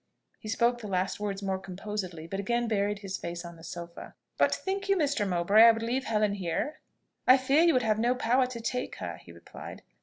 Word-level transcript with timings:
He 0.39 0.49
spoke 0.49 0.79
the 0.79 0.87
last 0.87 1.19
words 1.19 1.43
more 1.43 1.59
composedly, 1.59 2.25
but 2.25 2.39
again 2.39 2.67
buried 2.67 2.97
his 3.05 3.17
face 3.17 3.45
on 3.45 3.55
the 3.55 3.63
sofa. 3.63 4.15
"But 4.35 4.55
think 4.55 4.89
you, 4.89 4.95
Mr. 4.97 5.29
Mowbray, 5.29 5.61
I 5.61 5.69
would 5.69 5.83
leave 5.83 6.05
Helen 6.05 6.33
here?" 6.33 6.79
"I 7.27 7.37
fear 7.37 7.61
you 7.61 7.73
will 7.75 7.81
have 7.83 7.99
no 7.99 8.15
power 8.15 8.47
to 8.47 8.59
take 8.59 8.95
her," 8.95 9.17
he 9.17 9.31
replied. 9.31 9.83